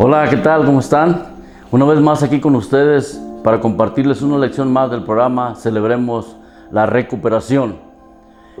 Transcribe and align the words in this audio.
Hola, 0.00 0.30
¿qué 0.30 0.36
tal? 0.38 0.64
¿Cómo 0.64 0.80
están? 0.80 1.26
Una 1.70 1.84
vez 1.84 2.00
más 2.00 2.22
aquí 2.22 2.40
con 2.40 2.56
ustedes 2.56 3.20
para 3.44 3.60
compartirles 3.60 4.22
una 4.22 4.38
lección 4.38 4.72
más 4.72 4.90
del 4.90 5.02
programa 5.04 5.54
Celebremos 5.56 6.36
la 6.70 6.86
Recuperación. 6.86 7.87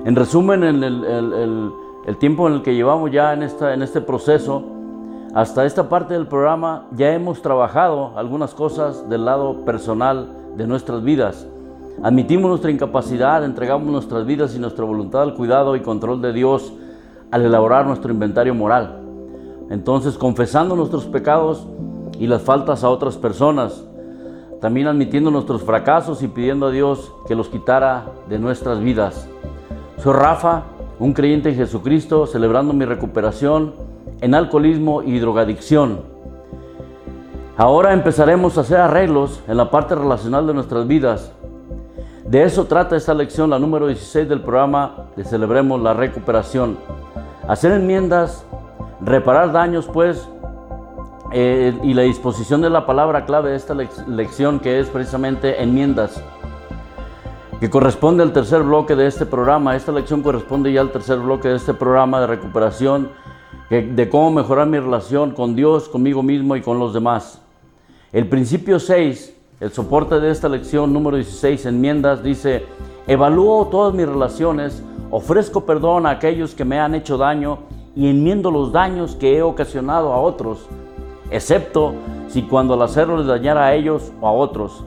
En 0.04 0.16
resumen, 0.16 0.62
en 0.64 0.82
el, 0.84 1.72
tiempo 2.18 2.48
en 2.48 2.54
el 2.54 2.62
que 2.62 2.74
llevamos 2.74 3.10
ya 3.10 3.32
en, 3.32 3.42
esta, 3.42 3.74
en 3.74 3.82
este 3.82 4.00
proceso, 4.00 4.62
hasta 5.34 5.66
esta 5.66 5.88
parte 5.88 6.14
del 6.14 6.26
programa 6.26 6.86
ya 6.92 7.12
hemos 7.14 7.42
trabajado 7.42 8.16
algunas 8.16 8.54
cosas 8.54 9.08
del 9.08 9.24
lado 9.24 9.64
personal 9.64 10.28
de 10.56 10.66
nuestras 10.66 11.02
vidas. 11.02 11.46
Admitimos 12.02 12.48
nuestra 12.48 12.70
incapacidad, 12.70 13.44
entregamos 13.44 13.88
nuestras 13.90 14.24
vidas 14.24 14.54
y 14.54 14.58
nuestra 14.58 14.84
voluntad 14.84 15.22
al 15.22 15.34
cuidado 15.34 15.76
y 15.76 15.80
control 15.80 16.22
de 16.22 16.32
Dios 16.32 16.72
al 17.30 17.44
elaborar 17.44 17.86
nuestro 17.86 18.12
inventario 18.12 18.54
moral. 18.54 19.00
Entonces, 19.68 20.16
confesando 20.16 20.76
nuestros 20.76 21.06
pecados 21.06 21.66
y 22.18 22.26
las 22.26 22.42
faltas 22.42 22.84
a 22.84 22.88
otras 22.88 23.16
personas, 23.16 23.84
también 24.60 24.86
admitiendo 24.86 25.30
nuestros 25.30 25.62
fracasos 25.62 26.22
y 26.22 26.28
pidiendo 26.28 26.66
a 26.66 26.70
Dios 26.70 27.12
que 27.26 27.34
los 27.34 27.48
quitara 27.48 28.06
de 28.28 28.38
nuestras 28.38 28.80
vidas. 28.80 29.28
Soy 29.98 30.12
Rafa, 30.12 30.62
un 30.98 31.12
creyente 31.12 31.50
en 31.50 31.56
Jesucristo, 31.56 32.26
celebrando 32.26 32.72
mi 32.72 32.84
recuperación 32.84 33.74
en 34.20 34.34
alcoholismo 34.34 35.02
y 35.02 35.18
drogadicción. 35.18 36.00
Ahora 37.56 37.92
empezaremos 37.92 38.56
a 38.56 38.62
hacer 38.62 38.78
arreglos 38.78 39.42
en 39.48 39.56
la 39.56 39.70
parte 39.70 39.94
relacional 39.94 40.46
de 40.46 40.54
nuestras 40.54 40.86
vidas. 40.86 41.32
De 42.24 42.42
eso 42.42 42.66
trata 42.66 42.96
esta 42.96 43.14
lección, 43.14 43.50
la 43.50 43.58
número 43.58 43.86
16 43.86 44.28
del 44.28 44.40
programa 44.40 45.08
de 45.16 45.24
Celebremos 45.24 45.80
la 45.80 45.94
Recuperación. 45.94 46.78
Hacer 47.48 47.72
enmiendas 47.72 48.44
Reparar 49.00 49.52
daños, 49.52 49.86
pues, 49.86 50.28
eh, 51.32 51.72
y 51.84 51.94
la 51.94 52.02
disposición 52.02 52.60
de 52.60 52.70
la 52.70 52.84
palabra 52.84 53.26
clave 53.26 53.50
de 53.50 53.56
esta 53.56 53.74
lección, 53.74 54.58
que 54.58 54.80
es 54.80 54.88
precisamente 54.88 55.62
enmiendas, 55.62 56.22
que 57.60 57.70
corresponde 57.70 58.22
al 58.22 58.32
tercer 58.32 58.62
bloque 58.62 58.94
de 58.94 59.06
este 59.06 59.26
programa. 59.26 59.74
Esta 59.74 59.90
lección 59.90 60.22
corresponde 60.22 60.72
ya 60.72 60.80
al 60.80 60.92
tercer 60.92 61.18
bloque 61.18 61.48
de 61.48 61.56
este 61.56 61.74
programa 61.74 62.20
de 62.20 62.28
recuperación, 62.28 63.10
de 63.68 64.08
cómo 64.08 64.30
mejorar 64.30 64.68
mi 64.68 64.78
relación 64.78 65.32
con 65.32 65.56
Dios, 65.56 65.88
conmigo 65.88 66.22
mismo 66.22 66.54
y 66.54 66.62
con 66.62 66.78
los 66.78 66.94
demás. 66.94 67.42
El 68.12 68.28
principio 68.28 68.78
6, 68.78 69.34
el 69.60 69.72
soporte 69.72 70.20
de 70.20 70.30
esta 70.30 70.48
lección 70.48 70.92
número 70.92 71.16
16, 71.16 71.66
enmiendas, 71.66 72.22
dice, 72.22 72.64
evalúo 73.06 73.66
todas 73.66 73.92
mis 73.92 74.08
relaciones, 74.08 74.82
ofrezco 75.10 75.66
perdón 75.66 76.06
a 76.06 76.10
aquellos 76.10 76.54
que 76.54 76.64
me 76.64 76.78
han 76.78 76.94
hecho 76.94 77.18
daño 77.18 77.58
y 77.96 78.08
enmiendo 78.08 78.50
los 78.50 78.72
daños 78.72 79.16
que 79.16 79.36
he 79.36 79.42
ocasionado 79.42 80.12
a 80.12 80.20
otros, 80.20 80.68
excepto 81.30 81.94
si 82.28 82.42
cuando 82.42 82.74
al 82.74 82.82
hacerlo 82.82 83.18
les 83.18 83.26
dañara 83.26 83.66
a 83.66 83.74
ellos 83.74 84.12
o 84.20 84.28
a 84.28 84.32
otros. 84.32 84.84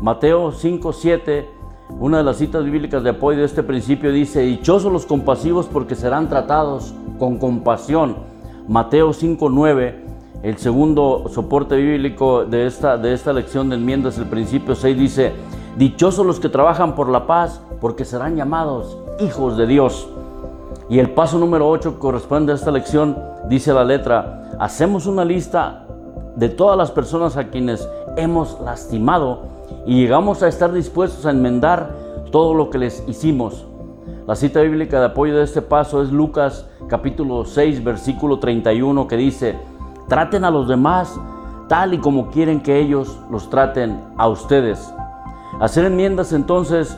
Mateo 0.00 0.52
5, 0.52 0.92
7, 0.92 1.61
una 1.88 2.18
de 2.18 2.24
las 2.24 2.36
citas 2.36 2.64
bíblicas 2.64 3.02
de 3.02 3.10
apoyo 3.10 3.38
de 3.38 3.44
este 3.44 3.62
principio 3.62 4.12
dice, 4.12 4.40
dichosos 4.40 4.92
los 4.92 5.06
compasivos 5.06 5.66
porque 5.66 5.94
serán 5.94 6.28
tratados 6.28 6.94
con 7.18 7.38
compasión. 7.38 8.16
Mateo 8.68 9.12
5, 9.12 9.48
9, 9.50 10.04
el 10.42 10.58
segundo 10.58 11.24
soporte 11.28 11.76
bíblico 11.76 12.44
de 12.44 12.66
esta, 12.66 12.96
de 12.96 13.12
esta 13.12 13.32
lección 13.32 13.68
de 13.68 13.76
enmiendas, 13.76 14.18
el 14.18 14.26
principio 14.26 14.74
6 14.74 14.98
dice, 14.98 15.32
dichosos 15.76 16.26
los 16.26 16.40
que 16.40 16.48
trabajan 16.48 16.94
por 16.94 17.08
la 17.08 17.26
paz 17.26 17.60
porque 17.80 18.04
serán 18.04 18.36
llamados 18.36 18.96
hijos 19.20 19.56
de 19.56 19.66
Dios. 19.66 20.08
Y 20.88 20.98
el 20.98 21.10
paso 21.10 21.38
número 21.38 21.68
8 21.68 21.98
corresponde 21.98 22.52
a 22.52 22.56
esta 22.56 22.70
lección, 22.70 23.16
dice 23.48 23.72
la 23.72 23.84
letra, 23.84 24.50
hacemos 24.58 25.06
una 25.06 25.24
lista 25.24 25.86
de 26.36 26.48
todas 26.48 26.76
las 26.76 26.90
personas 26.90 27.36
a 27.36 27.48
quienes 27.48 27.88
hemos 28.16 28.60
lastimado 28.60 29.51
y 29.86 30.00
llegamos 30.00 30.42
a 30.42 30.48
estar 30.48 30.72
dispuestos 30.72 31.26
a 31.26 31.30
enmendar 31.30 31.94
todo 32.30 32.54
lo 32.54 32.70
que 32.70 32.78
les 32.78 33.04
hicimos. 33.08 33.66
La 34.26 34.36
cita 34.36 34.60
bíblica 34.60 35.00
de 35.00 35.06
apoyo 35.06 35.36
de 35.36 35.44
este 35.44 35.62
paso 35.62 36.02
es 36.02 36.10
Lucas 36.12 36.66
capítulo 36.88 37.44
6 37.44 37.82
versículo 37.82 38.38
31 38.38 39.08
que 39.08 39.16
dice, 39.16 39.58
traten 40.08 40.44
a 40.44 40.50
los 40.50 40.68
demás 40.68 41.18
tal 41.68 41.94
y 41.94 41.98
como 41.98 42.30
quieren 42.30 42.60
que 42.60 42.78
ellos 42.78 43.18
los 43.30 43.50
traten 43.50 44.00
a 44.16 44.28
ustedes. 44.28 44.92
Hacer 45.60 45.84
enmiendas 45.84 46.32
entonces 46.32 46.96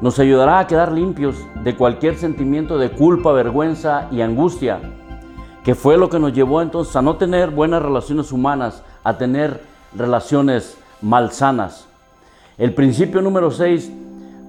nos 0.00 0.18
ayudará 0.18 0.58
a 0.58 0.66
quedar 0.66 0.92
limpios 0.92 1.36
de 1.62 1.76
cualquier 1.76 2.16
sentimiento 2.16 2.78
de 2.78 2.90
culpa, 2.90 3.32
vergüenza 3.32 4.08
y 4.10 4.22
angustia, 4.22 4.80
que 5.62 5.74
fue 5.74 5.98
lo 5.98 6.08
que 6.08 6.18
nos 6.18 6.32
llevó 6.32 6.62
entonces 6.62 6.96
a 6.96 7.02
no 7.02 7.16
tener 7.16 7.50
buenas 7.50 7.82
relaciones 7.82 8.32
humanas, 8.32 8.82
a 9.04 9.18
tener 9.18 9.62
relaciones 9.94 10.78
malsanas. 11.02 11.89
El 12.60 12.74
principio 12.74 13.22
número 13.22 13.50
6 13.50 13.90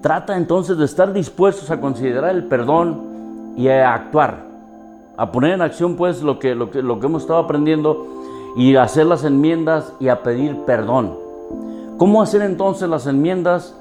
trata 0.02 0.36
entonces 0.36 0.76
de 0.76 0.84
estar 0.84 1.14
dispuestos 1.14 1.70
a 1.70 1.80
considerar 1.80 2.34
el 2.34 2.44
perdón 2.44 3.54
y 3.56 3.68
a 3.68 3.94
actuar, 3.94 4.44
a 5.16 5.32
poner 5.32 5.52
en 5.52 5.62
acción 5.62 5.96
pues 5.96 6.22
lo 6.22 6.38
que, 6.38 6.54
lo 6.54 6.70
que, 6.70 6.82
lo 6.82 7.00
que 7.00 7.06
hemos 7.06 7.22
estado 7.22 7.38
aprendiendo 7.38 8.06
y 8.54 8.76
hacer 8.76 9.06
las 9.06 9.24
enmiendas 9.24 9.94
y 9.98 10.08
a 10.08 10.22
pedir 10.22 10.58
perdón. 10.66 11.16
¿Cómo 11.96 12.20
hacer 12.20 12.42
entonces 12.42 12.86
las 12.86 13.06
enmiendas? 13.06 13.74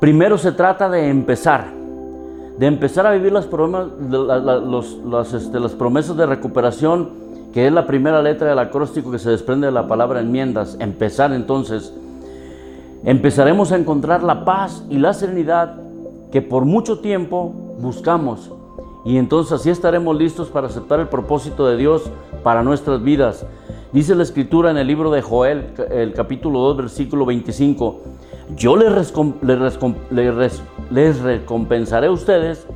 Primero 0.00 0.36
se 0.36 0.50
trata 0.50 0.90
de 0.90 1.08
empezar, 1.08 1.66
de 2.58 2.66
empezar 2.66 3.06
a 3.06 3.12
vivir 3.12 3.32
las, 3.32 3.46
este, 5.34 5.60
las 5.60 5.72
promesas 5.74 6.16
de 6.16 6.26
recuperación, 6.26 7.10
que 7.52 7.68
es 7.68 7.72
la 7.72 7.86
primera 7.86 8.22
letra 8.22 8.48
del 8.48 8.58
acróstico 8.58 9.12
que 9.12 9.20
se 9.20 9.30
desprende 9.30 9.68
de 9.68 9.72
la 9.72 9.86
palabra 9.86 10.18
enmiendas. 10.18 10.76
Empezar 10.80 11.32
entonces, 11.32 11.94
empezaremos 13.04 13.72
a 13.72 13.76
encontrar 13.76 14.22
la 14.22 14.44
paz 14.44 14.84
y 14.88 14.98
la 14.98 15.12
serenidad 15.14 15.80
que 16.30 16.42
por 16.42 16.64
mucho 16.64 17.00
tiempo 17.00 17.52
buscamos. 17.78 18.50
Y 19.04 19.16
entonces 19.16 19.52
así 19.52 19.70
estaremos 19.70 20.16
listos 20.16 20.48
para 20.48 20.66
aceptar 20.66 21.00
el 21.00 21.08
propósito 21.08 21.66
de 21.66 21.76
Dios 21.76 22.10
para 22.42 22.62
nuestras 22.62 23.02
vidas. 23.02 23.46
Dice 23.92 24.14
la 24.14 24.22
escritura 24.22 24.70
en 24.70 24.76
el 24.76 24.86
libro 24.86 25.10
de 25.10 25.22
Joel, 25.22 25.72
el 25.90 26.12
capítulo 26.12 26.60
2, 26.60 26.76
versículo 26.76 27.24
25, 27.24 28.00
yo 28.56 28.76
les, 28.76 29.12
les, 30.90 31.20
recompensaré 31.20 32.06
a 32.06 32.10
ustedes 32.12 32.66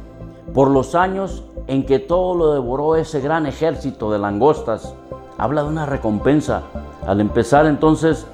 por 0.53 0.71
los 0.71 0.95
años 0.95 1.45
en 1.67 1.85
que 1.85 1.99
todo 1.99 2.35
lo 2.35 2.55
devoró 2.55 2.97
ese 2.97 3.21
gran 3.21 3.47
ejército 3.47 4.11
de 4.11 4.19
langostas. 4.19 4.95
Habla 5.37 5.63
de 5.63 5.69
una 5.69 5.87
recompensa. 5.87 6.63
Al 7.07 7.21
empezar 7.21 7.67
entonces, 7.67 8.27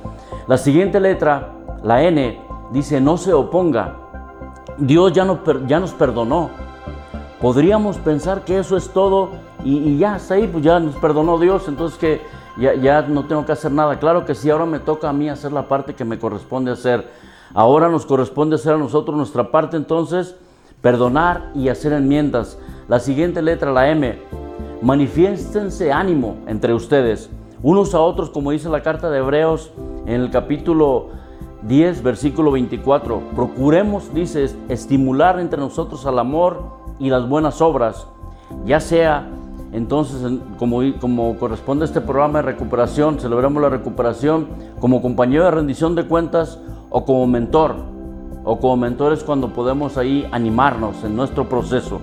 la 0.47 0.57
siguiente 0.57 1.01
letra, 1.01 1.60
la 1.83 2.03
N, 2.03 2.41
dice 2.73 3.01
no 3.01 3.17
se 3.17 3.33
oponga. 3.33 3.97
Dios 4.79 5.13
ya 5.13 5.25
nos, 5.25 5.39
ya 5.67 5.83
perdonó. 5.99 6.51
Podríamos 7.41 7.97
pensar 7.99 8.45
que 8.45 8.59
eso 8.59 8.77
es 8.77 8.91
todo 8.91 9.31
y, 9.65 9.99
ya 9.99 10.17
está 10.17 10.35
ahí, 10.35 10.47
pues 10.47 10.63
ya 10.63 10.79
nos 10.79 10.97
perdonó 10.97 11.39
Dios, 11.39 11.69
entonces 11.69 11.99
que 11.99 12.21
ya, 12.59 13.03
no 13.03 13.25
tengo 13.27 13.47
que 13.47 13.53
hacer 13.53 13.73
nada. 13.73 13.99
Claro 13.99 14.25
que 14.27 14.35
sí, 14.35 14.51
ahora 14.51 14.67
me 14.67 14.79
toca 14.79 15.09
a 15.09 15.13
mí 15.13 15.29
hacer 15.29 15.53
la 15.53 15.69
parte 15.69 15.95
que 15.95 16.05
me 16.05 16.19
corresponde 16.19 16.71
hacer. 16.71 17.09
Ahora 17.55 17.89
nos 17.89 18.07
corresponde 18.07 18.57
hacer 18.57 18.75
a 18.75 18.79
nosotros 18.79 19.17
nuestra 19.17 19.51
parte 19.51 19.77
entonces, 19.77 20.37
perdonar 20.83 21.51
y 21.55 21.69
hacer 21.69 21.93
enmiendas. 21.93 22.59
La 22.89 23.01
siguiente 23.01 23.43
letra, 23.43 23.73
la 23.73 23.89
M, 23.89 24.19
manifiéstense 24.83 25.93
ánimo 25.93 26.37
entre 26.47 26.75
ustedes, 26.75 27.31
unos 27.63 27.95
a 27.95 28.01
otros, 28.01 28.31
como 28.31 28.51
dice 28.51 28.69
la 28.69 28.83
carta 28.83 29.11
de 29.11 29.19
Hebreos 29.19 29.73
en 30.07 30.21
el 30.21 30.31
capítulo 30.31 31.09
10, 31.63 32.03
versículo 32.03 32.53
24. 32.53 33.21
Procuremos, 33.35 34.13
dice, 34.15 34.51
estimular 34.69 35.41
entre 35.41 35.59
nosotros 35.59 36.07
al 36.07 36.19
amor 36.19 36.79
y 36.99 37.11
las 37.11 37.29
buenas 37.29 37.61
obras, 37.61 38.07
ya 38.65 38.81
sea 38.81 39.29
entonces, 39.73 40.21
como, 40.59 40.81
como 41.01 41.37
corresponde 41.37 41.85
a 41.85 41.87
este 41.87 42.01
programa 42.01 42.41
de 42.41 42.47
recuperación, 42.47 43.21
celebramos 43.21 43.63
la 43.63 43.69
recuperación 43.69 44.49
como 44.81 45.01
compañero 45.01 45.45
de 45.45 45.53
rendición 45.53 45.95
de 45.95 46.07
cuentas 46.07 46.59
o 46.91 47.05
como 47.05 47.27
mentor. 47.27 47.77
O 48.43 48.59
como 48.59 48.77
mentores 48.77 49.23
cuando 49.23 49.53
podemos 49.53 49.97
ahí 49.97 50.27
animarnos 50.33 51.05
en 51.05 51.15
nuestro 51.15 51.49
proceso. 51.49 52.01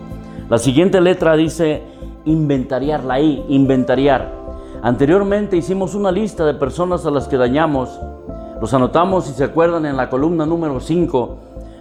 La 0.49 0.59
siguiente 0.59 1.01
letra 1.01 1.35
dice 1.35 1.81
inventariar, 2.25 3.03
la 3.03 3.19
I, 3.19 3.43
inventariar. 3.49 4.31
Anteriormente 4.81 5.57
hicimos 5.57 5.95
una 5.95 6.11
lista 6.11 6.45
de 6.45 6.53
personas 6.53 7.05
a 7.05 7.11
las 7.11 7.27
que 7.27 7.37
dañamos. 7.37 7.99
Los 8.59 8.73
anotamos, 8.73 9.25
si 9.25 9.33
se 9.33 9.43
acuerdan, 9.43 9.85
en 9.85 9.97
la 9.97 10.09
columna 10.09 10.45
número 10.45 10.79
5 10.79 11.37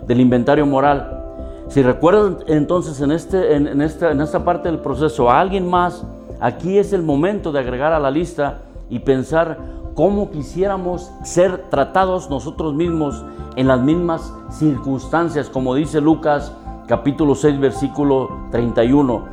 del 0.06 0.20
inventario 0.20 0.66
moral. 0.66 1.22
Si 1.68 1.82
recuerdan 1.82 2.38
entonces 2.46 3.00
en, 3.00 3.12
este, 3.12 3.56
en, 3.56 3.80
esta, 3.80 4.12
en 4.12 4.20
esta 4.20 4.44
parte 4.44 4.68
del 4.68 4.78
proceso 4.78 5.30
a 5.30 5.40
alguien 5.40 5.68
más, 5.68 6.04
aquí 6.38 6.78
es 6.78 6.92
el 6.92 7.02
momento 7.02 7.50
de 7.50 7.60
agregar 7.60 7.92
a 7.92 7.98
la 7.98 8.10
lista 8.10 8.58
y 8.90 8.98
pensar 9.00 9.58
cómo 9.94 10.30
quisiéramos 10.30 11.10
ser 11.24 11.64
tratados 11.70 12.28
nosotros 12.28 12.74
mismos 12.74 13.24
en 13.56 13.68
las 13.68 13.80
mismas 13.80 14.32
circunstancias, 14.50 15.48
como 15.48 15.74
dice 15.74 16.00
Lucas 16.00 16.52
capítulo 16.86 17.34
6 17.34 17.58
versículo 17.58 18.28
31. 18.50 19.24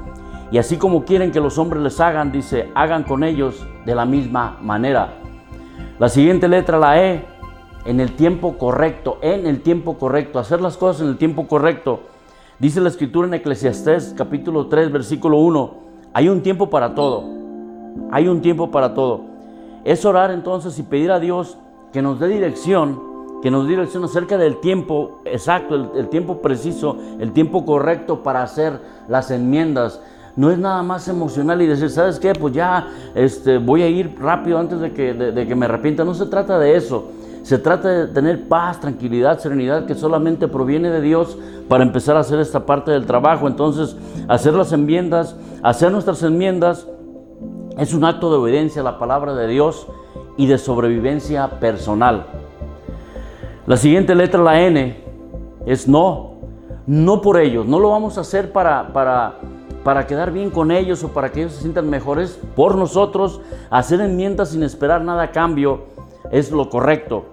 Y 0.52 0.58
así 0.58 0.78
como 0.78 1.04
quieren 1.04 1.32
que 1.32 1.40
los 1.40 1.58
hombres 1.58 1.84
les 1.84 2.00
hagan, 2.00 2.32
dice, 2.32 2.72
hagan 2.74 3.04
con 3.04 3.24
ellos 3.24 3.66
de 3.86 3.96
la 3.96 4.06
misma 4.06 4.58
manera. 4.62 5.16
La 6.00 6.10
siguiente 6.10 6.48
letra, 6.48 6.80
la 6.80 7.04
E, 7.04 7.33
en 7.86 8.00
el 8.00 8.16
tiempo 8.16 8.58
correcto, 8.58 9.18
en 9.22 9.46
el 9.46 9.62
tiempo 9.62 9.98
correcto, 9.98 10.40
hacer 10.40 10.62
las 10.62 10.78
cosas 10.78 11.02
en 11.02 11.10
el 11.10 11.18
tiempo 11.18 11.48
correcto. 11.48 12.02
Dice 12.60 12.80
la 12.82 12.90
escritura 12.90 13.28
en 13.28 13.34
Eclesiastés 13.34 14.14
capítulo 14.18 14.68
3 14.68 14.92
versículo 14.92 15.40
1, 15.40 15.74
hay 16.14 16.30
un 16.30 16.42
tiempo 16.42 16.70
para 16.70 16.96
todo, 16.96 17.26
hay 18.12 18.28
un 18.28 18.42
tiempo 18.42 18.72
para 18.72 18.94
todo. 18.94 19.22
Es 19.84 20.06
orar 20.06 20.32
entonces 20.32 20.78
y 20.80 20.84
pedir 20.84 21.12
a 21.12 21.20
Dios 21.20 21.58
que 21.92 22.02
nos 22.02 22.20
dé 22.20 22.28
dirección, 22.30 23.02
que 23.42 23.52
nos 23.52 23.64
dé 23.66 23.72
dirección 23.72 24.04
acerca 24.06 24.38
del 24.38 24.62
tiempo 24.62 25.20
exacto, 25.26 25.76
el, 25.96 26.08
tiempo 26.08 26.42
preciso, 26.42 26.98
el 27.20 27.34
tiempo 27.34 27.66
correcto 27.66 28.24
para 28.24 28.44
hacer 28.44 28.80
las 29.10 29.30
enmiendas, 29.30 30.02
no 30.36 30.50
es 30.50 30.58
nada 30.58 30.82
más 30.84 31.08
emocional 31.10 31.62
y 31.62 31.68
decir, 31.68 31.90
¿sabes 31.90 32.20
qué? 32.20 32.34
Pues 32.34 32.54
ya 32.54 32.88
este, 33.14 33.58
voy 33.58 33.84
a 33.84 33.90
ir 33.90 34.16
rápido 34.20 34.58
antes 34.58 34.80
de 34.80 34.94
que, 34.94 35.14
de 35.14 35.48
que 35.48 35.56
me 35.56 35.66
arrepienta. 35.66 36.04
No 36.04 36.16
se 36.16 36.26
trata 36.26 36.58
de 36.58 36.76
eso. 36.76 37.12
Se 37.44 37.58
trata 37.58 37.90
de 37.90 38.08
tener 38.08 38.48
paz, 38.48 38.80
tranquilidad, 38.80 39.38
serenidad 39.38 39.86
que 39.86 39.96
solamente 39.96 40.48
proviene 40.48 40.90
de 40.90 41.02
Dios 41.02 41.38
para 41.68 41.84
empezar 41.84 42.16
a 42.16 42.22
hacer 42.22 42.40
esta 42.40 42.66
parte 42.66 42.92
del 42.92 43.06
trabajo. 43.06 43.48
Entonces, 43.48 43.98
hacer 44.30 44.54
las 44.54 44.72
enmiendas, 44.72 45.36
hacer 45.62 45.92
nuestras 45.92 46.24
enmiendas 46.24 46.88
es 47.78 47.94
un 47.94 48.06
acto 48.06 48.32
de 48.32 48.38
obediencia 48.38 48.82
a 48.82 48.86
la 48.86 48.98
palabra 48.98 49.36
de 49.36 49.48
Dios 49.48 49.88
y 50.38 50.48
de 50.48 50.58
sobrevivencia 50.58 51.60
personal. 51.60 52.28
La 53.68 53.76
siguiente 53.76 54.16
letra, 54.16 54.42
la 54.42 54.62
N, 54.62 55.04
es 55.66 55.86
no. 55.86 56.36
No 56.88 57.22
por 57.22 57.38
ellos. 57.38 57.66
No 57.66 57.78
lo 57.80 57.90
vamos 57.90 58.18
a 58.18 58.22
hacer 58.22 58.54
para, 58.54 58.94
para, 58.94 59.40
para 59.84 60.08
quedar 60.08 60.32
bien 60.32 60.50
con 60.50 60.72
ellos 60.72 61.04
o 61.04 61.10
para 61.10 61.30
que 61.30 61.42
ellos 61.42 61.54
se 61.54 61.62
sientan 61.62 61.90
mejores 61.90 62.40
por 62.56 62.76
nosotros. 62.78 63.42
Hacer 63.70 64.00
enmiendas 64.00 64.52
sin 64.52 64.64
esperar 64.64 65.02
nada 65.02 65.24
a 65.24 65.32
cambio 65.32 65.93
es 66.34 66.52
lo 66.52 66.68
correcto. 66.68 67.26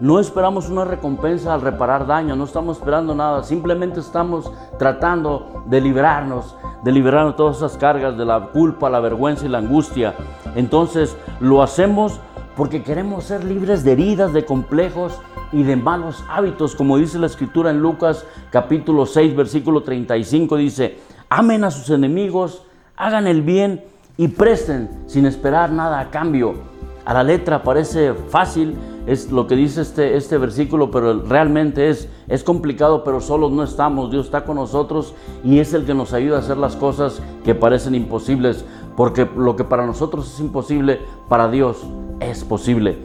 No 0.00 0.20
esperamos 0.20 0.68
una 0.68 0.84
recompensa 0.84 1.52
al 1.52 1.60
reparar 1.60 2.06
daño, 2.06 2.36
no 2.36 2.44
estamos 2.44 2.78
esperando 2.78 3.14
nada, 3.14 3.42
simplemente 3.42 3.98
estamos 3.98 4.50
tratando 4.78 5.64
de 5.66 5.80
liberarnos, 5.80 6.56
de 6.84 6.92
liberarnos 6.92 7.32
de 7.32 7.36
todas 7.36 7.56
esas 7.56 7.76
cargas 7.76 8.16
de 8.16 8.24
la 8.24 8.50
culpa, 8.52 8.88
la 8.90 9.00
vergüenza 9.00 9.44
y 9.44 9.48
la 9.48 9.58
angustia. 9.58 10.14
Entonces 10.54 11.16
lo 11.40 11.62
hacemos 11.62 12.20
porque 12.56 12.84
queremos 12.84 13.24
ser 13.24 13.42
libres 13.42 13.82
de 13.82 13.92
heridas, 13.92 14.32
de 14.32 14.44
complejos 14.44 15.18
y 15.50 15.64
de 15.64 15.74
malos 15.74 16.24
hábitos, 16.28 16.76
como 16.76 16.96
dice 16.96 17.18
la 17.18 17.26
escritura 17.26 17.70
en 17.70 17.80
Lucas 17.80 18.24
capítulo 18.50 19.04
6, 19.06 19.34
versículo 19.34 19.82
35, 19.82 20.56
dice, 20.56 20.98
amen 21.28 21.64
a 21.64 21.72
sus 21.72 21.90
enemigos, 21.90 22.62
hagan 22.96 23.26
el 23.26 23.42
bien 23.42 23.84
y 24.16 24.28
presten 24.28 25.04
sin 25.06 25.26
esperar 25.26 25.72
nada 25.72 25.98
a 25.98 26.10
cambio 26.10 26.73
a 27.04 27.14
la 27.14 27.22
letra 27.22 27.62
parece 27.62 28.14
fácil, 28.14 28.74
es 29.06 29.30
lo 29.30 29.46
que 29.46 29.56
dice 29.56 29.82
este, 29.82 30.16
este 30.16 30.38
versículo, 30.38 30.90
pero 30.90 31.20
realmente 31.22 31.90
es, 31.90 32.08
es 32.28 32.42
complicado, 32.42 33.04
pero 33.04 33.20
solos 33.20 33.52
no 33.52 33.62
estamos. 33.62 34.10
Dios 34.10 34.26
está 34.26 34.44
con 34.44 34.56
nosotros 34.56 35.14
y 35.44 35.58
es 35.58 35.74
el 35.74 35.84
que 35.84 35.94
nos 35.94 36.14
ayuda 36.14 36.36
a 36.36 36.40
hacer 36.40 36.56
las 36.56 36.76
cosas 36.76 37.20
que 37.44 37.54
parecen 37.54 37.94
imposibles, 37.94 38.64
porque 38.96 39.28
lo 39.36 39.56
que 39.56 39.64
para 39.64 39.84
nosotros 39.84 40.32
es 40.32 40.40
imposible, 40.40 41.00
para 41.28 41.48
Dios 41.48 41.84
es 42.20 42.44
posible. 42.44 42.96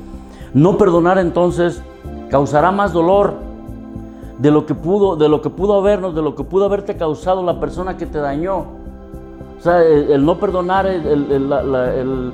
No 0.53 0.77
perdonar 0.77 1.17
entonces 1.17 1.81
causará 2.29 2.71
más 2.71 2.93
dolor 2.93 3.33
de 4.37 4.51
lo 4.51 4.65
que 4.65 4.73
pudo, 4.73 5.17
de 5.17 5.27
lo 5.27 5.41
que 5.41 5.49
pudo 5.49 5.75
habernos, 5.75 6.15
de 6.15 6.21
lo 6.21 6.33
que 6.35 6.43
pudo 6.43 6.65
haberte 6.65 6.95
causado 6.95 7.43
la 7.43 7.59
persona 7.59 7.97
que 7.97 8.05
te 8.05 8.19
dañó. 8.19 8.65
O 9.59 9.61
sea, 9.61 9.83
el, 9.83 10.25
no 10.25 10.39
perdonar, 10.39 10.87
el, 10.87 12.31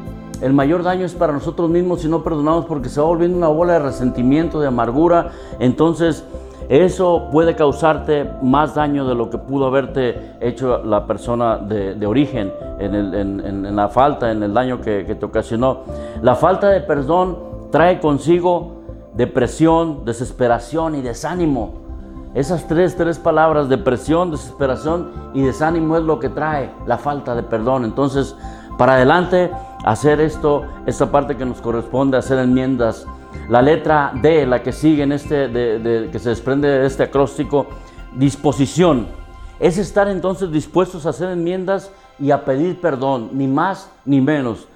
mayor 0.54 0.84
daño 0.84 1.06
es 1.06 1.14
para 1.14 1.34
nosotros 1.34 1.70
mismos 1.70 2.02
si 2.02 2.08
no 2.08 2.24
perdonamos 2.24 2.66
porque 2.66 2.90
se 2.90 3.00
va 3.00 3.08
volviendo 3.08 3.38
una 3.38 3.48
bola 3.48 3.74
de 3.74 3.80
resentimiento, 3.80 4.60
de 4.60 4.68
amargura. 4.68 5.32
Entonces 5.60 6.26
eso 6.70 7.28
puede 7.32 7.56
causarte 7.56 8.30
más 8.42 8.74
daño 8.74 9.08
de 9.08 9.14
lo 9.14 9.30
que 9.30 9.38
pudo 9.38 9.68
haberte 9.68 10.36
hecho 10.42 10.84
la 10.84 11.06
persona 11.06 11.58
de, 11.58 12.06
origen 12.06 12.52
en, 12.80 13.76
la 13.76 13.88
falta, 13.90 14.32
en 14.32 14.42
el 14.42 14.54
daño 14.54 14.82
que, 14.82 15.06
que 15.06 15.16
te 15.16 15.26
ocasionó. 15.26 15.82
La 16.22 16.36
falta 16.36 16.70
de 16.70 16.82
perdón 16.82 17.38
trae 17.72 18.00
consigo 18.00 18.82
depresión, 19.14 20.06
desesperación 20.06 20.96
y 20.96 21.02
desánimo. 21.02 21.86
Esas 22.34 22.68
tres, 22.68 22.98
tres 22.98 23.18
palabras, 23.18 23.70
depresión, 23.70 24.32
desesperación 24.32 25.12
y 25.34 25.42
desánimo 25.44 25.96
es 25.96 26.04
lo 26.04 26.20
que 26.20 26.30
trae 26.30 26.70
la 26.86 26.98
falta 26.98 27.34
de 27.34 27.44
perdón. 27.44 27.86
Entonces, 27.86 28.36
para 28.78 28.96
adelante, 28.96 29.52
hacer 29.86 30.20
esto, 30.20 30.66
esta 30.86 31.12
parte 31.12 31.38
que 31.38 31.46
nos 31.46 31.62
corresponde, 31.62 32.18
hacer 32.18 32.40
enmiendas. 32.40 33.06
La 33.50 33.62
letra 33.62 34.12
D, 34.22 34.46
la 34.46 34.64
que 34.64 34.72
sigue 34.72 35.04
en 35.04 35.12
este, 35.12 35.50
que 36.12 36.20
se 36.20 36.30
desprende 36.30 36.68
de 36.68 36.86
este 36.86 37.04
acróstico, 37.04 37.68
disposición. 38.16 39.08
Es 39.60 39.78
estar 39.78 40.08
entonces 40.08 40.52
dispuestos 40.52 41.06
a 41.06 41.10
hacer 41.10 41.30
enmiendas 41.30 41.92
y 42.20 42.32
a 42.32 42.44
pedir 42.44 42.82
perdón, 42.82 43.30
ni 43.34 43.48
más 43.48 43.90
ni 44.04 44.20
menos. 44.20 44.68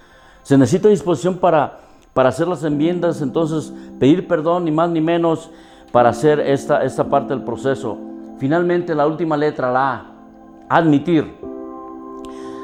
Se 0.43 0.57
necesita 0.57 0.89
disposición 0.89 1.37
para, 1.37 1.79
para 2.13 2.29
hacer 2.29 2.47
las 2.47 2.63
enmiendas, 2.63 3.21
entonces 3.21 3.73
pedir 3.99 4.27
perdón, 4.27 4.65
ni 4.65 4.71
más 4.71 4.89
ni 4.89 5.01
menos, 5.01 5.49
para 5.91 6.09
hacer 6.09 6.39
esta, 6.39 6.83
esta 6.83 7.05
parte 7.05 7.33
del 7.33 7.43
proceso. 7.43 7.97
Finalmente, 8.37 8.95
la 8.95 9.07
última 9.07 9.35
letra, 9.35 9.71
la 9.71 9.93
A, 9.93 10.05
admitir. 10.69 11.48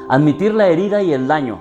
Admitir 0.08 0.54
la 0.54 0.68
herida 0.68 1.02
y 1.02 1.12
el 1.12 1.26
daño. 1.26 1.58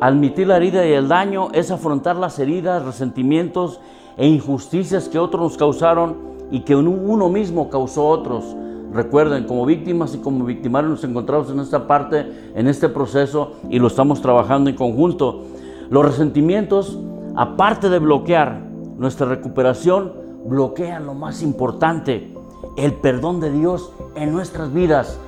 Admitir 0.00 0.46
la 0.46 0.56
herida 0.56 0.86
y 0.86 0.92
el 0.92 1.08
daño 1.08 1.48
es 1.52 1.70
afrontar 1.70 2.16
las 2.16 2.38
heridas, 2.38 2.82
resentimientos 2.82 3.80
e 4.16 4.26
injusticias 4.26 5.10
que 5.10 5.18
otros 5.18 5.42
nos 5.42 5.56
causaron 5.58 6.16
y 6.50 6.60
que 6.60 6.74
uno 6.74 7.28
mismo 7.28 7.68
causó 7.68 8.00
a 8.00 8.10
otros. 8.12 8.56
Recuerden, 8.94 9.44
como 9.44 9.66
víctimas 9.66 10.14
y 10.14 10.18
como 10.18 10.46
victimarios 10.46 10.90
nos 10.90 11.04
encontramos 11.04 11.50
en 11.50 11.60
esta 11.60 11.86
parte, 11.86 12.26
en 12.54 12.66
este 12.66 12.88
proceso 12.88 13.52
y 13.68 13.78
lo 13.78 13.88
estamos 13.88 14.22
trabajando 14.22 14.70
en 14.70 14.76
conjunto. 14.76 15.42
Los 15.90 16.02
resentimientos, 16.02 16.98
aparte 17.36 17.90
de 17.90 17.98
bloquear 17.98 18.62
nuestra 18.96 19.26
recuperación, 19.26 20.14
bloquean 20.46 21.04
lo 21.04 21.12
más 21.12 21.42
importante, 21.42 22.34
el 22.78 22.94
perdón 22.94 23.40
de 23.40 23.50
Dios 23.52 23.92
en 24.14 24.32
nuestras 24.32 24.72
vidas. 24.72 25.18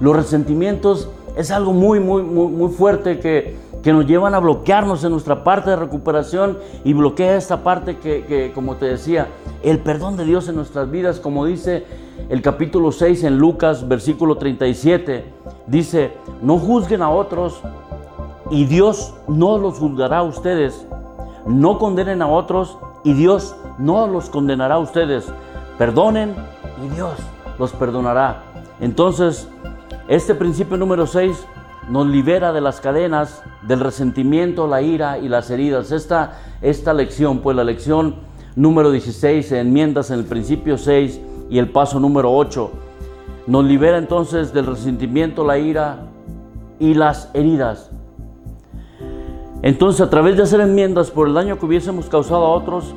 Los 0.00 0.16
resentimientos 0.16 1.08
es 1.36 1.50
algo 1.50 1.72
muy, 1.72 2.00
muy, 2.00 2.22
muy, 2.22 2.48
muy 2.48 2.70
fuerte 2.70 3.18
que, 3.18 3.56
que 3.82 3.92
nos 3.92 4.06
llevan 4.06 4.34
a 4.34 4.38
bloquearnos 4.38 5.02
en 5.04 5.12
nuestra 5.12 5.44
parte 5.44 5.70
de 5.70 5.76
recuperación 5.76 6.58
y 6.84 6.92
bloquea 6.92 7.36
esta 7.36 7.62
parte 7.62 7.98
que, 7.98 8.24
que, 8.24 8.52
como 8.52 8.76
te 8.76 8.86
decía, 8.86 9.28
el 9.62 9.78
perdón 9.78 10.16
de 10.16 10.24
Dios 10.24 10.48
en 10.48 10.56
nuestras 10.56 10.90
vidas, 10.90 11.20
como 11.20 11.46
dice 11.46 11.84
el 12.28 12.42
capítulo 12.42 12.92
6 12.92 13.24
en 13.24 13.38
Lucas, 13.38 13.88
versículo 13.88 14.36
37, 14.36 15.24
dice, 15.66 16.12
no 16.42 16.58
juzguen 16.58 17.02
a 17.02 17.10
otros 17.10 17.60
y 18.50 18.66
Dios 18.66 19.14
no 19.28 19.58
los 19.58 19.78
juzgará 19.78 20.18
a 20.18 20.22
ustedes, 20.22 20.86
no 21.46 21.78
condenen 21.78 22.22
a 22.22 22.28
otros 22.28 22.78
y 23.04 23.14
Dios 23.14 23.56
no 23.78 24.06
los 24.06 24.30
condenará 24.30 24.76
a 24.76 24.78
ustedes, 24.78 25.26
perdonen 25.78 26.34
y 26.84 26.94
Dios 26.94 27.14
los 27.58 27.72
perdonará. 27.72 28.44
Entonces, 28.80 29.48
este 30.12 30.34
principio 30.34 30.76
número 30.76 31.06
6 31.06 31.46
nos 31.88 32.06
libera 32.06 32.52
de 32.52 32.60
las 32.60 32.82
cadenas 32.82 33.42
del 33.62 33.80
resentimiento, 33.80 34.66
la 34.66 34.82
ira 34.82 35.16
y 35.16 35.26
las 35.26 35.50
heridas. 35.50 35.90
Esta, 35.90 36.38
esta 36.60 36.92
lección, 36.92 37.38
pues 37.38 37.56
la 37.56 37.64
lección 37.64 38.16
número 38.54 38.90
16, 38.90 39.52
enmiendas 39.52 40.10
en 40.10 40.18
el 40.18 40.26
principio 40.26 40.76
6 40.76 41.18
y 41.48 41.58
el 41.58 41.70
paso 41.70 41.98
número 41.98 42.30
8, 42.30 42.70
nos 43.46 43.64
libera 43.64 43.96
entonces 43.96 44.52
del 44.52 44.66
resentimiento, 44.66 45.46
la 45.46 45.56
ira 45.56 46.00
y 46.78 46.92
las 46.92 47.30
heridas. 47.32 47.90
Entonces, 49.62 50.02
a 50.02 50.10
través 50.10 50.36
de 50.36 50.42
hacer 50.42 50.60
enmiendas 50.60 51.10
por 51.10 51.26
el 51.26 51.32
daño 51.32 51.58
que 51.58 51.64
hubiésemos 51.64 52.10
causado 52.10 52.44
a 52.44 52.50
otros, 52.50 52.94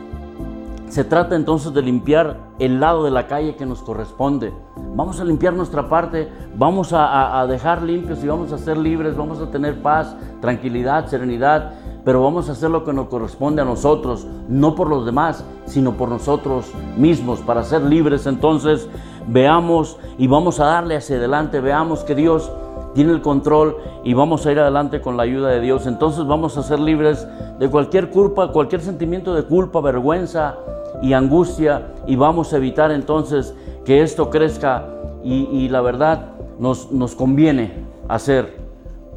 se 0.90 1.04
trata 1.04 1.36
entonces 1.36 1.74
de 1.74 1.82
limpiar 1.82 2.38
el 2.60 2.80
lado 2.80 3.04
de 3.04 3.12
la 3.12 3.28
calle 3.28 3.56
que 3.56 3.66
nos 3.66 3.82
corresponde. 3.82 4.54
Vamos 4.96 5.20
a 5.20 5.26
limpiar 5.26 5.54
nuestra 5.54 5.90
parte, 5.90 6.30
vamos 6.56 6.92
a, 6.94 7.46
dejar 7.48 7.82
limpios 7.82 8.24
y 8.24 8.28
vamos 8.28 8.52
a 8.52 8.58
ser 8.58 8.78
libres, 8.78 9.18
vamos 9.18 9.40
a 9.42 9.50
tener 9.50 9.82
paz, 9.82 10.16
tranquilidad, 10.42 11.08
serenidad, 11.08 11.74
pero 12.06 12.22
vamos 12.22 12.50
a 12.50 12.54
hacer 12.54 12.70
lo 12.70 12.84
que 12.84 12.94
nos 12.94 13.08
corresponde 13.08 13.62
a 13.62 13.66
nosotros, 13.66 14.28
no 14.48 14.76
por 14.76 14.90
los 14.90 15.06
demás, 15.06 15.44
sino 15.66 15.94
por 15.94 16.10
nosotros 16.10 16.72
mismos, 16.98 17.40
para 17.40 17.64
ser 17.64 17.82
libres 17.82 18.26
entonces, 18.28 18.88
veamos 19.28 19.98
y 20.18 20.28
vamos 20.28 20.60
a 20.60 20.66
darle 20.66 20.96
hacia 20.96 21.18
adelante, 21.18 21.60
veamos 21.60 22.04
que 22.04 22.16
Dios 22.16 22.52
tiene 22.96 23.12
el 23.12 23.22
control 23.22 23.78
y 24.04 24.14
vamos 24.14 24.46
a 24.46 24.52
ir 24.54 24.60
adelante 24.60 25.02
con 25.02 25.18
la 25.18 25.24
ayuda 25.24 25.50
de 25.50 25.60
Dios. 25.60 25.86
Entonces 25.86 26.26
vamos 26.26 26.58
a 26.58 26.64
ser 26.64 26.80
libres 26.80 27.28
de 27.60 27.70
cualquier 27.70 28.10
culpa, 28.10 28.52
cualquier 28.52 28.82
sentimiento 28.82 29.36
de 29.36 29.44
culpa, 29.44 29.82
vergüenza 29.82 30.56
y 31.02 31.14
angustia 31.14 31.90
y 32.08 32.16
vamos 32.16 32.54
a 32.54 32.58
evitar 32.58 32.92
entonces 32.92 33.54
que 33.84 34.02
esto 34.02 34.30
crezca 34.30 34.88
y, 35.24 35.68
la 35.70 35.82
verdad 35.82 36.30
nos, 36.60 36.92
nos 36.92 37.16
conviene 37.16 37.74
hacer, 38.08 38.56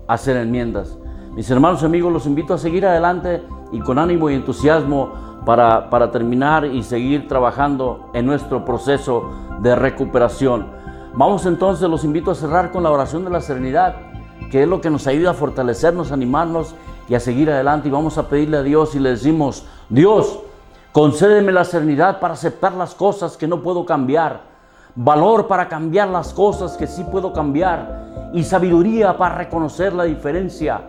hacer 0.06 0.36
enmiendas. 0.38 0.98
Mis 1.34 1.50
hermanos 1.50 1.82
y 1.82 1.84
amigos, 1.84 2.12
los 2.12 2.26
invito 2.26 2.54
a 2.54 2.58
seguir 2.58 2.84
adelante 2.84 3.42
y 3.72 3.78
con 3.80 3.98
ánimo 3.98 4.28
y 4.28 4.34
entusiasmo 4.34 5.12
para, 5.44 5.88
para 5.88 6.10
terminar 6.10 6.64
y 6.64 6.82
seguir 6.82 7.28
trabajando 7.28 8.10
en 8.14 8.26
nuestro 8.26 8.64
proceso 8.64 9.30
de 9.60 9.76
recuperación. 9.76 10.78
Vamos 11.14 11.46
entonces, 11.46 11.88
los 11.88 12.04
invito 12.04 12.30
a 12.30 12.34
cerrar 12.34 12.70
con 12.70 12.82
la 12.82 12.90
oración 12.90 13.24
de 13.24 13.30
la 13.30 13.40
serenidad, 13.40 13.96
que 14.50 14.62
es 14.62 14.68
lo 14.68 14.80
que 14.80 14.90
nos 14.90 15.06
ayuda 15.06 15.30
a 15.30 15.34
fortalecernos, 15.34 16.12
animarnos 16.12 16.74
y 17.08 17.14
a 17.14 17.20
seguir 17.20 17.50
adelante. 17.50 17.88
Y 17.88 17.90
vamos 17.90 18.18
a 18.18 18.28
pedirle 18.28 18.58
a 18.58 18.62
Dios 18.62 18.94
y 18.94 19.00
le 19.00 19.10
decimos, 19.10 19.66
Dios, 19.88 20.40
concédeme 20.92 21.50
la 21.50 21.64
serenidad 21.64 22.20
para 22.20 22.34
aceptar 22.34 22.74
las 22.74 22.94
cosas 22.94 23.36
que 23.36 23.48
no 23.48 23.62
puedo 23.62 23.84
cambiar, 23.84 24.42
valor 24.94 25.48
para 25.48 25.68
cambiar 25.68 26.08
las 26.08 26.32
cosas 26.32 26.76
que 26.76 26.86
sí 26.86 27.04
puedo 27.10 27.32
cambiar 27.32 28.30
y 28.32 28.44
sabiduría 28.44 29.16
para 29.16 29.36
reconocer 29.36 29.94
la 29.94 30.04
diferencia, 30.04 30.82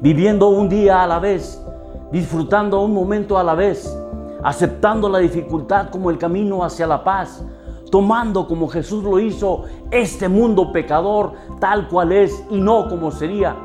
viviendo 0.00 0.48
un 0.48 0.68
día 0.68 1.02
a 1.02 1.06
la 1.06 1.18
vez, 1.18 1.62
disfrutando 2.10 2.80
un 2.80 2.94
momento 2.94 3.38
a 3.38 3.44
la 3.44 3.54
vez, 3.54 3.96
aceptando 4.42 5.08
la 5.08 5.18
dificultad 5.18 5.90
como 5.90 6.10
el 6.10 6.18
camino 6.18 6.64
hacia 6.64 6.86
la 6.86 7.04
paz 7.04 7.44
tomando 7.90 8.46
como 8.46 8.68
Jesús 8.68 9.02
lo 9.04 9.18
hizo 9.18 9.64
este 9.90 10.28
mundo 10.28 10.72
pecador 10.72 11.32
tal 11.60 11.88
cual 11.88 12.12
es 12.12 12.44
y 12.50 12.60
no 12.60 12.88
como 12.88 13.10
sería, 13.10 13.56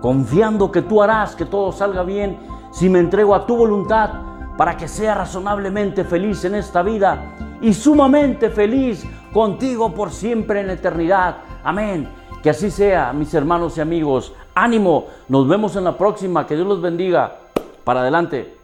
confiando 0.00 0.70
que 0.70 0.82
tú 0.82 1.02
harás 1.02 1.34
que 1.34 1.44
todo 1.44 1.72
salga 1.72 2.02
bien 2.02 2.38
si 2.70 2.88
me 2.88 2.98
entrego 2.98 3.34
a 3.34 3.46
tu 3.46 3.56
voluntad 3.56 4.10
para 4.56 4.76
que 4.76 4.88
sea 4.88 5.14
razonablemente 5.14 6.04
feliz 6.04 6.44
en 6.44 6.54
esta 6.54 6.82
vida 6.82 7.36
y 7.62 7.74
sumamente 7.74 8.50
feliz 8.50 9.06
contigo 9.32 9.94
por 9.94 10.10
siempre 10.10 10.60
en 10.60 10.66
la 10.68 10.74
eternidad. 10.74 11.38
Amén. 11.62 12.08
Que 12.42 12.50
así 12.50 12.70
sea, 12.70 13.12
mis 13.12 13.32
hermanos 13.34 13.76
y 13.76 13.80
amigos. 13.80 14.32
Ánimo, 14.54 15.06
nos 15.28 15.46
vemos 15.46 15.76
en 15.76 15.84
la 15.84 15.96
próxima. 15.96 16.46
Que 16.46 16.56
Dios 16.56 16.66
los 16.66 16.80
bendiga. 16.80 17.38
Para 17.84 18.00
adelante. 18.00 18.59